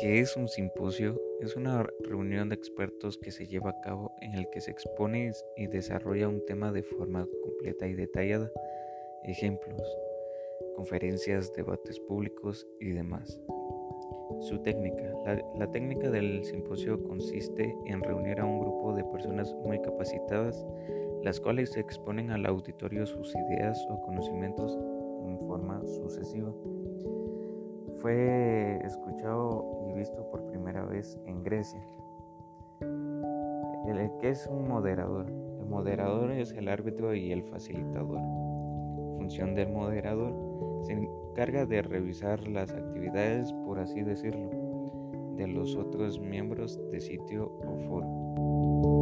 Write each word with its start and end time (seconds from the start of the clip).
¿Qué 0.00 0.18
es 0.18 0.36
un 0.36 0.48
simposio? 0.48 1.20
Es 1.40 1.54
una 1.56 1.86
reunión 2.00 2.48
de 2.48 2.56
expertos 2.56 3.16
que 3.16 3.30
se 3.30 3.46
lleva 3.46 3.70
a 3.70 3.80
cabo 3.80 4.12
en 4.20 4.34
el 4.34 4.48
que 4.50 4.60
se 4.60 4.70
expone 4.70 5.30
y 5.56 5.66
desarrolla 5.68 6.28
un 6.28 6.44
tema 6.46 6.72
de 6.72 6.82
forma 6.82 7.28
completa 7.42 7.86
y 7.86 7.94
detallada. 7.94 8.50
Ejemplos, 9.24 9.82
conferencias, 10.74 11.52
debates 11.52 12.00
públicos 12.00 12.66
y 12.80 12.90
demás. 12.90 13.40
Su 14.40 14.58
técnica. 14.62 15.12
La, 15.24 15.40
la, 15.58 15.70
técnica 15.70 16.10
del 16.10 16.44
simposio 16.44 17.02
consiste 17.04 17.76
en 17.86 18.02
reunir 18.02 18.40
a 18.40 18.46
un 18.46 18.60
grupo 18.60 18.94
de 18.94 19.04
personas 19.04 19.54
muy 19.64 19.80
capacitadas, 19.80 20.66
las 21.22 21.38
cuales 21.40 21.76
exponen 21.76 22.30
al 22.30 22.46
auditorio 22.46 23.06
sus 23.06 23.32
ideas 23.36 23.78
o 23.90 24.00
conocimientos 24.02 24.76
en 25.24 25.38
forma 25.46 25.80
sucesiva. 25.86 26.52
Fue 28.04 28.80
escuchado 28.84 29.64
y 29.88 29.94
visto 29.94 30.30
por 30.30 30.44
primera 30.50 30.84
vez 30.84 31.18
en 31.24 31.42
Grecia. 31.42 31.80
¿Qué 34.20 34.28
es 34.28 34.46
un 34.46 34.68
moderador? 34.68 35.24
El 35.58 35.64
moderador 35.64 36.30
es 36.32 36.52
el 36.52 36.68
árbitro 36.68 37.14
y 37.14 37.32
el 37.32 37.42
facilitador. 37.44 38.20
Función 39.16 39.54
del 39.54 39.72
moderador 39.72 40.34
se 40.82 40.92
encarga 40.92 41.64
de 41.64 41.80
revisar 41.80 42.46
las 42.46 42.74
actividades, 42.74 43.50
por 43.64 43.78
así 43.78 44.02
decirlo, 44.02 44.50
de 45.38 45.46
los 45.46 45.74
otros 45.74 46.20
miembros 46.20 46.78
de 46.90 47.00
sitio 47.00 47.58
o 47.66 47.78
foro. 47.88 48.93